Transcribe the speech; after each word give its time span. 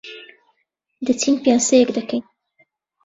دەچین 1.05 1.35
پیاسەیەک 1.43 1.89
دەکەین. 1.97 2.23